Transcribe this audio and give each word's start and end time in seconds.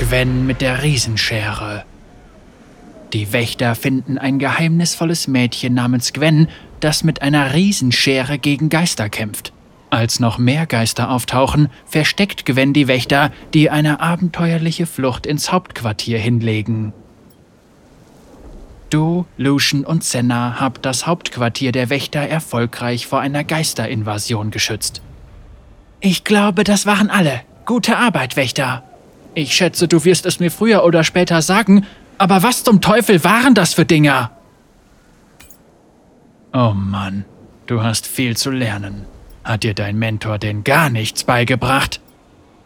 Gwen 0.00 0.46
mit 0.46 0.62
der 0.62 0.82
Riesenschere. 0.82 1.84
Die 3.12 3.34
Wächter 3.34 3.74
finden 3.74 4.16
ein 4.16 4.38
geheimnisvolles 4.38 5.28
Mädchen 5.28 5.74
namens 5.74 6.14
Gwen, 6.14 6.48
das 6.80 7.04
mit 7.04 7.20
einer 7.20 7.52
Riesenschere 7.52 8.38
gegen 8.38 8.70
Geister 8.70 9.10
kämpft. 9.10 9.52
Als 9.90 10.18
noch 10.18 10.38
mehr 10.38 10.64
Geister 10.64 11.10
auftauchen, 11.10 11.68
versteckt 11.84 12.46
Gwen 12.46 12.72
die 12.72 12.88
Wächter, 12.88 13.30
die 13.52 13.68
eine 13.68 14.00
abenteuerliche 14.00 14.86
Flucht 14.86 15.26
ins 15.26 15.52
Hauptquartier 15.52 16.18
hinlegen. 16.18 16.94
Du, 18.88 19.26
Lucian 19.36 19.84
und 19.84 20.02
Senna 20.02 20.58
habt 20.58 20.86
das 20.86 21.06
Hauptquartier 21.06 21.72
der 21.72 21.90
Wächter 21.90 22.20
erfolgreich 22.20 23.06
vor 23.06 23.20
einer 23.20 23.44
Geisterinvasion 23.44 24.50
geschützt. 24.50 25.02
Ich 26.00 26.24
glaube, 26.24 26.64
das 26.64 26.86
waren 26.86 27.10
alle. 27.10 27.42
Gute 27.66 27.98
Arbeit, 27.98 28.36
Wächter. 28.36 28.82
Ich 29.34 29.54
schätze, 29.54 29.86
du 29.88 30.04
wirst 30.04 30.26
es 30.26 30.40
mir 30.40 30.50
früher 30.50 30.84
oder 30.84 31.04
später 31.04 31.42
sagen, 31.42 31.86
aber 32.18 32.42
was 32.42 32.64
zum 32.64 32.80
Teufel 32.80 33.22
waren 33.24 33.54
das 33.54 33.74
für 33.74 33.84
Dinger? 33.84 34.30
Oh 36.52 36.72
Mann, 36.74 37.24
du 37.66 37.82
hast 37.82 38.06
viel 38.06 38.36
zu 38.36 38.50
lernen. 38.50 39.06
Hat 39.44 39.62
dir 39.62 39.74
dein 39.74 39.98
Mentor 39.98 40.38
denn 40.38 40.64
gar 40.64 40.90
nichts 40.90 41.24
beigebracht? 41.24 42.00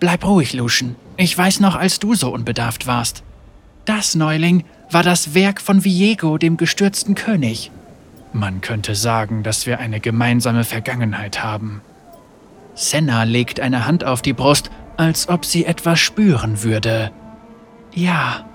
Bleib 0.00 0.24
ruhig, 0.24 0.52
Lucian. 0.52 0.96
Ich 1.16 1.36
weiß 1.36 1.60
noch, 1.60 1.74
als 1.74 1.98
du 1.98 2.14
so 2.14 2.32
unbedarft 2.32 2.86
warst. 2.86 3.22
Das, 3.84 4.14
Neuling, 4.14 4.64
war 4.90 5.02
das 5.02 5.34
Werk 5.34 5.60
von 5.60 5.84
Viego, 5.84 6.38
dem 6.38 6.56
gestürzten 6.56 7.14
König. 7.14 7.70
Man 8.32 8.60
könnte 8.60 8.94
sagen, 8.94 9.42
dass 9.42 9.66
wir 9.66 9.78
eine 9.78 10.00
gemeinsame 10.00 10.64
Vergangenheit 10.64 11.42
haben. 11.42 11.82
Senna 12.74 13.24
legt 13.24 13.60
eine 13.60 13.84
Hand 13.86 14.04
auf 14.04 14.22
die 14.22 14.32
Brust, 14.32 14.70
als 14.96 15.28
ob 15.28 15.44
sie 15.44 15.64
etwas 15.64 16.00
spüren 16.00 16.62
würde. 16.62 17.10
Ja, 17.94 18.46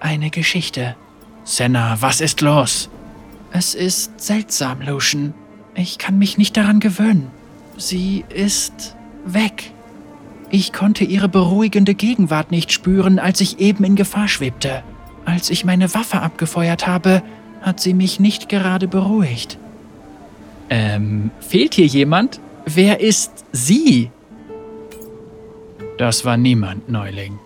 eine 0.00 0.30
Geschichte. 0.30 0.96
Senna, 1.44 1.96
was 2.00 2.20
ist 2.20 2.40
los? 2.40 2.90
Es 3.52 3.74
ist 3.74 4.20
seltsam, 4.20 4.80
Lucian. 4.80 5.34
Ich 5.74 5.98
kann 5.98 6.18
mich 6.18 6.38
nicht 6.38 6.56
daran 6.56 6.80
gewöhnen. 6.80 7.30
Sie 7.76 8.24
ist 8.28 8.96
weg. 9.24 9.72
Ich 10.50 10.72
konnte 10.72 11.04
ihre 11.04 11.28
beruhigende 11.28 11.94
Gegenwart 11.94 12.50
nicht 12.50 12.72
spüren, 12.72 13.18
als 13.18 13.40
ich 13.40 13.58
eben 13.58 13.84
in 13.84 13.96
Gefahr 13.96 14.28
schwebte. 14.28 14.82
Als 15.24 15.50
ich 15.50 15.64
meine 15.64 15.94
Waffe 15.94 16.20
abgefeuert 16.20 16.86
habe, 16.86 17.22
hat 17.62 17.80
sie 17.80 17.94
mich 17.94 18.20
nicht 18.20 18.48
gerade 18.48 18.88
beruhigt. 18.88 19.56
Ähm, 20.68 21.30
fehlt 21.40 21.74
hier 21.74 21.86
jemand? 21.86 22.40
Wer 22.66 23.00
ist 23.00 23.44
sie? 23.52 24.10
Das 26.02 26.24
war 26.24 26.36
niemand, 26.36 26.88
Neuling. 26.88 27.38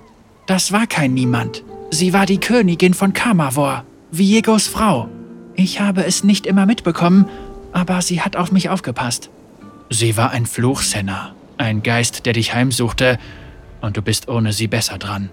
Das 0.47 0.73
war 0.73 0.87
kein 0.87 1.13
Niemand. 1.13 1.63
Sie 1.91 2.15
war 2.15 2.25
die 2.25 2.39
Königin 2.39 2.95
von 2.95 3.13
Kamavor, 3.13 3.85
Viegos 4.11 4.67
Frau. 4.67 5.11
Ich 5.57 5.79
habe 5.79 6.07
es 6.07 6.25
nicht 6.25 6.47
immer 6.47 6.65
mitbekommen, 6.65 7.29
aber 7.73 8.01
sie 8.01 8.23
hat 8.23 8.35
auf 8.35 8.53
mich 8.53 8.71
aufgepasst. 8.71 9.29
Sie 9.91 10.17
war 10.17 10.31
ein 10.31 10.47
Fluchsenner, 10.47 11.35
ein 11.59 11.83
Geist, 11.83 12.25
der 12.25 12.33
dich 12.33 12.55
heimsuchte, 12.55 13.19
und 13.83 13.99
du 13.99 14.01
bist 14.01 14.27
ohne 14.27 14.55
sie 14.55 14.69
besser 14.69 14.97
dran. 14.97 15.29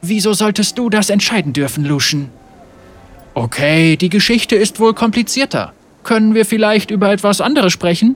Wieso 0.00 0.32
solltest 0.32 0.78
du 0.78 0.88
das 0.88 1.10
entscheiden 1.10 1.52
dürfen, 1.52 1.84
Lucian? 1.84 2.28
Okay, 3.34 3.96
die 3.96 4.08
Geschichte 4.08 4.54
ist 4.54 4.78
wohl 4.78 4.94
komplizierter. 4.94 5.72
Können 6.04 6.32
wir 6.32 6.46
vielleicht 6.46 6.92
über 6.92 7.10
etwas 7.10 7.40
anderes 7.40 7.72
sprechen? 7.72 8.14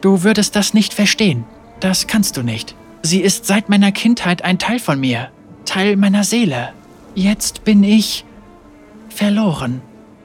Du 0.00 0.24
würdest 0.24 0.56
das 0.56 0.74
nicht 0.74 0.94
verstehen. 0.94 1.44
Das 1.78 2.08
kannst 2.08 2.36
du 2.36 2.42
nicht. 2.42 2.74
Sie 3.08 3.22
ist 3.22 3.46
seit 3.46 3.70
meiner 3.70 3.90
Kindheit 3.90 4.44
ein 4.44 4.58
Teil 4.58 4.78
von 4.78 5.00
mir, 5.00 5.30
Teil 5.64 5.96
meiner 5.96 6.24
Seele. 6.24 6.74
Jetzt 7.14 7.64
bin 7.64 7.82
ich 7.82 8.26
verloren. 9.08 9.80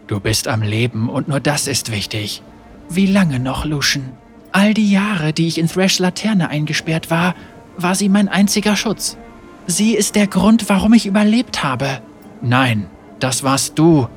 Du 0.07 0.19
bist 0.19 0.49
am 0.49 0.61
Leben 0.61 1.07
und 1.07 1.29
nur 1.29 1.39
das 1.39 1.67
ist 1.67 1.93
wichtig. 1.93 2.41
Wie 2.89 3.05
lange 3.05 3.39
noch, 3.39 3.63
Lucian? 3.63 4.11
All 4.51 4.73
die 4.73 4.91
Jahre, 4.91 5.31
die 5.31 5.47
ich 5.47 5.59
in 5.59 5.69
Thrash 5.69 5.97
Laterne 5.99 6.49
eingesperrt 6.49 7.09
war, 7.09 7.35
war 7.77 7.95
sie 7.95 8.09
mein 8.09 8.27
einziger 8.27 8.75
Schutz. 8.75 9.17
Sie 9.65 9.95
ist 9.95 10.15
der 10.17 10.27
Grund, 10.27 10.67
warum 10.67 10.91
ich 10.91 11.05
überlebt 11.05 11.63
habe. 11.63 12.01
Nein, 12.41 12.87
das 13.21 13.43
warst 13.43 13.79
du 13.79 14.09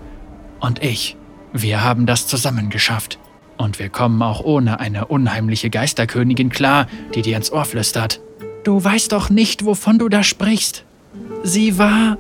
und 0.58 0.82
ich. 0.82 1.16
Wir 1.52 1.84
haben 1.84 2.04
das 2.04 2.26
zusammen 2.26 2.70
geschafft. 2.70 3.20
Und 3.58 3.78
wir 3.78 3.90
kommen 3.90 4.20
auch 4.22 4.40
ohne 4.40 4.80
eine 4.80 5.06
unheimliche 5.06 5.70
Geisterkönigin 5.70 6.50
klar, 6.50 6.88
die 7.14 7.22
dir 7.22 7.36
ins 7.36 7.52
Ohr 7.52 7.64
flüstert. 7.64 8.20
Du 8.66 8.82
weißt 8.82 9.12
doch 9.12 9.30
nicht, 9.30 9.64
wovon 9.64 10.00
du 10.00 10.08
da 10.08 10.24
sprichst. 10.24 10.82
Sie 11.44 11.78
war... 11.78 12.18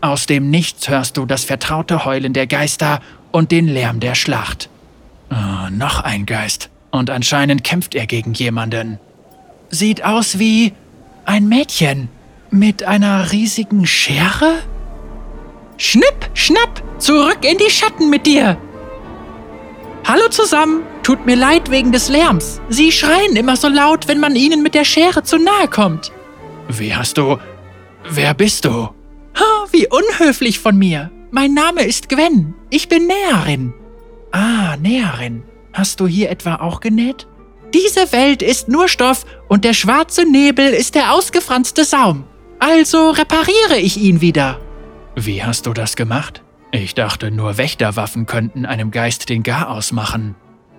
Aus 0.00 0.26
dem 0.26 0.50
Nichts 0.50 0.88
hörst 0.88 1.16
du 1.16 1.24
das 1.24 1.44
vertraute 1.44 2.04
Heulen 2.04 2.32
der 2.32 2.48
Geister 2.48 3.00
und 3.30 3.52
den 3.52 3.68
Lärm 3.68 4.00
der 4.00 4.16
Schlacht. 4.16 4.68
Oh, 5.30 5.70
noch 5.70 6.00
ein 6.00 6.26
Geist. 6.26 6.68
Und 6.90 7.10
anscheinend 7.10 7.62
kämpft 7.62 7.94
er 7.94 8.08
gegen 8.08 8.34
jemanden. 8.34 8.98
Sieht 9.70 10.04
aus 10.04 10.40
wie 10.40 10.72
ein 11.26 11.48
Mädchen 11.48 12.08
mit 12.50 12.82
einer 12.82 13.30
riesigen 13.30 13.86
Schere? 13.86 14.62
Schnipp, 15.76 16.28
schnapp, 16.34 16.82
zurück 16.98 17.38
in 17.42 17.56
die 17.56 17.70
Schatten 17.70 18.10
mit 18.10 18.26
dir! 18.26 18.56
Hallo 20.04 20.28
zusammen! 20.28 20.82
Tut 21.04 21.26
mir 21.26 21.36
leid 21.36 21.70
wegen 21.70 21.92
des 21.92 22.08
Lärms. 22.08 22.62
Sie 22.70 22.90
schreien 22.90 23.36
immer 23.36 23.56
so 23.56 23.68
laut, 23.68 24.08
wenn 24.08 24.20
man 24.20 24.34
ihnen 24.34 24.62
mit 24.62 24.74
der 24.74 24.84
Schere 24.84 25.22
zu 25.22 25.36
nahe 25.36 25.68
kommt. 25.68 26.10
Wie 26.68 26.94
hast 26.96 27.18
du. 27.18 27.38
Wer 28.08 28.32
bist 28.32 28.64
du? 28.64 28.88
Oh, 29.38 29.66
wie 29.70 29.86
unhöflich 29.86 30.58
von 30.60 30.78
mir. 30.78 31.10
Mein 31.30 31.52
Name 31.52 31.82
ist 31.82 32.08
Gwen. 32.08 32.54
Ich 32.70 32.88
bin 32.88 33.06
Näherin. 33.06 33.74
Ah, 34.32 34.76
Näherin. 34.78 35.42
Hast 35.74 36.00
du 36.00 36.06
hier 36.06 36.30
etwa 36.30 36.56
auch 36.56 36.80
genäht? 36.80 37.26
Diese 37.74 38.10
Welt 38.12 38.40
ist 38.40 38.68
nur 38.68 38.88
Stoff 38.88 39.26
und 39.48 39.64
der 39.64 39.74
schwarze 39.74 40.24
Nebel 40.24 40.72
ist 40.72 40.94
der 40.94 41.12
ausgefranste 41.12 41.84
Saum. 41.84 42.24
Also 42.60 43.10
repariere 43.10 43.78
ich 43.78 43.98
ihn 43.98 44.22
wieder. 44.22 44.58
Wie 45.16 45.44
hast 45.44 45.66
du 45.66 45.74
das 45.74 45.96
gemacht? 45.96 46.42
Ich 46.70 46.94
dachte, 46.94 47.30
nur 47.30 47.58
Wächterwaffen 47.58 48.24
könnten 48.24 48.64
einem 48.64 48.90
Geist 48.90 49.28
den 49.28 49.42
Garaus 49.42 49.92
machen. 49.92 50.34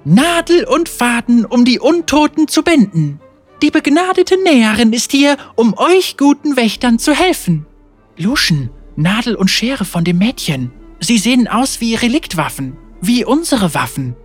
Nadel 0.05 0.65
und 0.65 0.87
Faden, 0.87 1.45
um 1.45 1.65
die 1.65 1.79
Untoten 1.79 2.47
zu 2.47 2.61
binden. 2.61 3.19
Die 3.63 3.71
begnadete 3.71 4.41
Näherin 4.43 4.93
ist 4.93 5.11
hier, 5.11 5.37
um 5.55 5.75
euch 5.77 6.15
guten 6.15 6.55
Wächtern 6.55 6.99
zu 6.99 7.13
helfen. 7.13 7.65
Luschen, 8.15 8.69
Nadel 8.95 9.35
und 9.35 9.49
Schere 9.49 9.83
von 9.83 10.03
dem 10.03 10.19
Mädchen. 10.19 10.71
Sie 10.99 11.17
sehen 11.17 11.47
aus 11.47 11.81
wie 11.81 11.95
Reliktwaffen, 11.95 12.77
wie 13.01 13.25
unsere 13.25 13.73
Waffen. 13.73 14.15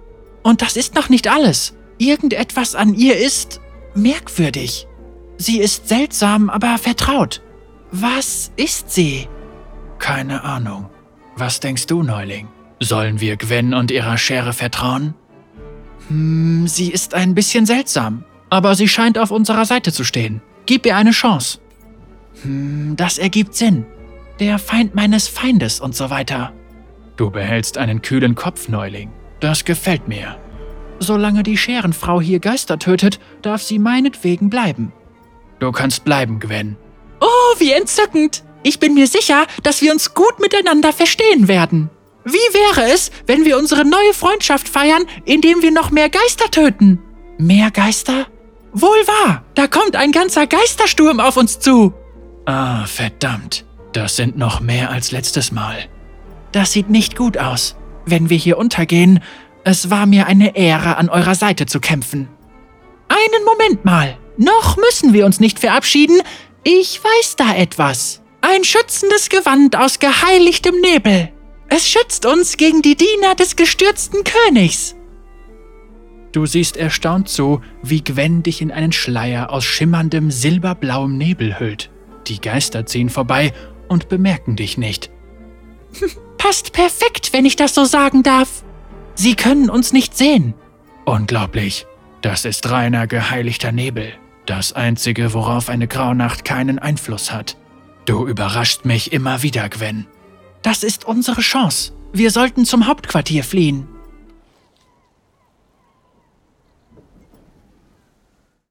Und 0.43 0.61
das 0.61 0.77
ist 0.77 0.95
noch 0.95 1.09
nicht 1.09 1.29
alles. 1.29 1.75
Irgendetwas 1.97 2.75
an 2.75 2.95
ihr 2.95 3.17
ist 3.17 3.61
merkwürdig. 3.95 4.87
Sie 5.39 5.59
ist 5.59 5.89
seltsam, 5.89 6.51
aber 6.51 6.77
vertraut. 6.77 7.43
Was 7.91 8.53
ist 8.57 8.91
sie? 8.91 9.29
Keine 9.99 10.45
Ahnung. 10.45 10.91
Was 11.37 11.61
denkst 11.61 11.87
du, 11.87 12.03
Neuling? 12.03 12.49
Sollen 12.81 13.21
wir 13.21 13.37
Gwen 13.37 13.73
und 13.73 13.91
ihrer 13.91 14.19
Schere 14.19 14.53
vertrauen? 14.53 15.15
Hm, 16.11 16.67
sie 16.67 16.91
ist 16.91 17.15
ein 17.15 17.35
bisschen 17.35 17.67
seltsam, 17.67 18.25
aber 18.51 18.75
sie 18.75 18.89
scheint 18.89 19.17
auf 19.17 19.31
unserer 19.31 19.65
Seite 19.65 19.93
zu 19.93 20.05
stehen. 20.05 20.43
Gib 20.67 20.85
ihr 20.85 20.97
eine 20.97 21.13
Chance. 21.13 21.59
Hm, 22.43 22.95
das 22.97 23.17
ergibt 23.17 23.55
Sinn. 23.55 23.87
Der 24.41 24.59
Feind 24.59 24.95
meines 24.95 25.29
Feindes 25.29 25.81
und 25.81 25.95
so 25.95 26.11
weiter. 26.11 26.53
Du 27.17 27.31
behältst 27.31 27.79
einen 27.79 28.03
kühlen 28.03 28.35
Kopf, 28.35 28.69
Neuling. 28.69 29.11
Das 29.39 29.65
gefällt 29.65 30.09
mir. 30.09 30.37
Solange 30.99 31.43
die 31.43 31.57
Scherenfrau 31.57 32.21
hier 32.21 32.41
Geister 32.41 32.79
tötet, 32.79 33.21
darf 33.43 33.63
sie 33.63 33.79
meinetwegen 33.79 34.51
bleiben. 34.51 34.93
Du 35.61 35.71
kannst 35.71 36.05
bleiben, 36.05 36.41
Gwen. 36.41 36.77
Oh, 37.21 37.55
wie 37.59 37.73
entzückend! 37.73 38.43
Ich 38.63 38.79
bin 38.81 38.95
mir 38.95 39.07
sicher, 39.07 39.47
dass 39.63 39.81
wir 39.81 39.93
uns 39.93 40.13
gut 40.13 40.41
miteinander 40.41 40.93
verstehen 40.93 41.49
werden. 41.49 41.89
Wie 42.33 42.55
wäre 42.55 42.93
es, 42.93 43.11
wenn 43.27 43.45
wir 43.45 43.59
unsere 43.59 43.85
neue 43.85 44.15
Freundschaft 44.15 44.69
feiern, 44.69 45.05
indem 45.25 45.63
wir 45.63 45.71
noch 45.71 45.91
mehr 45.91 46.09
Geister 46.09 46.51
töten? 46.51 47.01
Mehr 47.39 47.71
Geister? 47.71 48.27
Wohl 48.73 49.07
wahr, 49.07 49.45
da 49.55 49.67
kommt 49.67 49.97
ein 49.97 50.13
ganzer 50.13 50.47
Geistersturm 50.47 51.19
auf 51.19 51.37
uns 51.37 51.59
zu. 51.59 51.93
Ah, 52.47 52.87
verdammt. 52.87 53.65
Das 53.93 54.17
sind 54.17 54.39
noch 54.39 54.61
mehr 54.61 54.91
als 54.91 55.11
letztes 55.11 55.51
Mal. 55.51 55.89
Das 56.53 56.73
sieht 56.73 56.91
nicht 56.91 57.17
gut 57.17 57.39
aus. 57.39 57.77
Wenn 58.07 58.31
wir 58.31 58.37
hier 58.37 58.59
untergehen, 58.59 59.21
es 59.65 59.91
war 59.91 60.07
mir 60.07 60.27
eine 60.27 60.57
Ehre, 60.57 60.97
an 60.97 61.09
eurer 61.09 61.35
Seite 61.35 61.67
zu 61.67 61.81
kämpfen. 61.81 62.29
Einen 63.09 63.45
Moment 63.45 63.85
mal. 63.85 64.17
Noch 64.37 64.77
müssen 64.77 65.13
wir 65.13 65.27
uns 65.27 65.41
nicht 65.41 65.59
verabschieden. 65.59 66.23
Ich 66.63 67.03
weiß 67.03 67.37
da 67.37 67.55
etwas. 67.55 68.23
Ein 68.41 68.65
schützendes 68.65 69.29
Gewand 69.29 69.77
aus 69.77 69.99
geheiligtem 69.99 70.77
Nebel. 70.81 71.31
Es 71.71 71.89
schützt 71.89 72.27
uns 72.27 72.57
gegen 72.57 72.83
die 72.83 72.97
Diener 72.97 73.37
des 73.37 73.55
gestürzten 73.55 74.25
Königs. 74.25 74.97
Du 76.33 76.45
siehst 76.45 76.77
erstaunt 76.77 77.29
zu, 77.29 77.61
wie 77.83 78.03
Gwen 78.03 78.43
dich 78.43 78.61
in 78.61 78.73
einen 78.73 78.93
Schleier 78.93 79.51
aus 79.51 79.65
schimmerndem 79.65 80.31
silberblauem 80.31 81.17
Nebel 81.17 81.59
hüllt. 81.59 81.91
Die 82.27 82.41
Geister 82.41 82.87
ziehen 82.87 83.09
vorbei 83.09 83.53
und 83.89 84.09
bemerken 84.09 84.57
dich 84.57 84.79
nicht. 84.79 85.11
Passt 86.39 86.73
perfekt, 86.73 87.33
wenn 87.33 87.47
ich 87.47 87.55
das 87.55 87.75
so 87.75 87.85
sagen 87.85 88.25
darf. 88.25 88.65
Sie 89.15 89.37
können 89.37 89.71
uns 89.71 89.93
nicht 89.93 90.17
sehen. 90.17 90.55
Unglaublich. 91.05 91.87
Das 92.21 92.45
ist 92.45 92.69
reiner 92.71 93.07
geheiligter 93.07 93.73
Nebel. 93.73 94.13
Das 94.45 94.73
einzige, 94.73 95.35
worauf 95.35 95.69
eine 95.69 95.87
Graunacht 95.87 96.45
keinen 96.45 96.81
Einfluss 96.81 97.33
hat. 97.33 97.57
Du 98.07 98.27
überraschst 98.27 98.85
mich 98.85 99.13
immer 99.13 99.43
wieder, 99.43 99.69
Gwen. 99.69 100.07
Das 100.63 100.85
ist 100.85 101.07
unsere 101.07 101.41
Chance. 101.41 101.93
Wir 102.13 102.31
sollten 102.31 102.67
zum 102.67 102.87
Hauptquartier 102.87 103.45
fliehen. 103.45 103.89